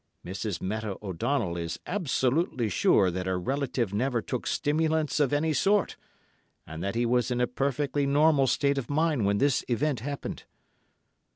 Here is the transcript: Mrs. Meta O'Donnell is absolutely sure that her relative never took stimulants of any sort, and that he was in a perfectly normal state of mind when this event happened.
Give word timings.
Mrs. 0.25 0.63
Meta 0.63 0.97
O'Donnell 1.03 1.55
is 1.57 1.77
absolutely 1.85 2.69
sure 2.69 3.11
that 3.11 3.27
her 3.27 3.39
relative 3.39 3.93
never 3.93 4.19
took 4.19 4.47
stimulants 4.47 5.19
of 5.19 5.31
any 5.31 5.53
sort, 5.53 5.95
and 6.65 6.83
that 6.83 6.95
he 6.95 7.05
was 7.05 7.29
in 7.29 7.39
a 7.39 7.45
perfectly 7.45 8.07
normal 8.07 8.47
state 8.47 8.79
of 8.79 8.89
mind 8.89 9.27
when 9.27 9.37
this 9.37 9.63
event 9.69 9.99
happened. 9.99 10.45